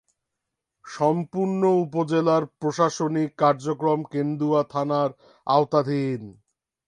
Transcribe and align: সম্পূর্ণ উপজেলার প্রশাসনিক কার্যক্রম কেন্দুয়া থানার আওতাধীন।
সম্পূর্ণ 0.85 1.61
উপজেলার 1.83 2.43
প্রশাসনিক 2.59 3.29
কার্যক্রম 3.41 3.99
কেন্দুয়া 4.13 4.61
থানার 4.71 5.09
আওতাধীন। 5.47 6.21